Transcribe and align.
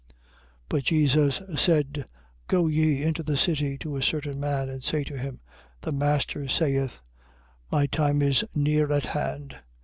But 0.67 0.85
Jesus 0.85 1.43
said: 1.57 2.09
Go 2.47 2.65
ye 2.65 3.03
into 3.03 3.21
the 3.21 3.37
city 3.37 3.77
to 3.77 3.95
a 3.97 4.01
certain 4.01 4.39
man 4.39 4.67
and 4.67 4.83
say 4.83 5.03
to 5.03 5.15
him: 5.15 5.41
The 5.81 5.91
master 5.91 6.47
saith, 6.47 7.03
My 7.71 7.85
time 7.85 8.23
is 8.23 8.43
near 8.55 8.91
at 8.91 9.05
hand. 9.05 9.57